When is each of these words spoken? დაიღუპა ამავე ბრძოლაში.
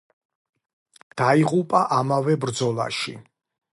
დაიღუპა 1.21 1.81
ამავე 1.99 2.39
ბრძოლაში. 2.47 3.15